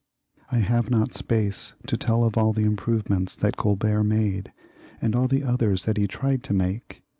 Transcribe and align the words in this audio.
I 0.51 0.57
have 0.57 0.89
not 0.89 1.13
space 1.13 1.73
to 1.85 1.95
tell 1.95 2.23
of 2.23 2.35
all 2.35 2.53
the 2.53 2.63
improvements 2.65 3.35
that 3.35 3.55
Colbert 3.55 4.03
made, 4.05 4.51
and 4.99 5.15
all 5.15 5.27
the 5.27 5.43
others 5.43 5.85
that 5.85 5.97
he 5.97 6.07
tried 6.07 6.43
to 6.45 6.55
make. 6.55 7.03